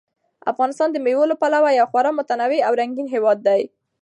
[0.51, 3.61] افغانستان د مېوو له پلوه یو خورا متنوع او رنګین هېواد دی.